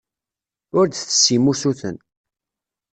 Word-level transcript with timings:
Ur 0.77 0.85
d-tessim 0.87 1.43
usuten. 1.51 1.97